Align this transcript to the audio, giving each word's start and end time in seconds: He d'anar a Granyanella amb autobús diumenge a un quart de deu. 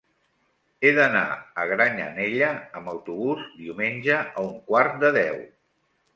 He 0.87 0.93
d'anar 0.99 1.21
a 1.63 1.65
Granyanella 1.71 2.47
amb 2.81 2.91
autobús 2.95 3.45
diumenge 3.61 4.19
a 4.25 4.47
un 4.49 4.59
quart 4.73 4.99
de 5.07 5.15
deu. 5.21 5.41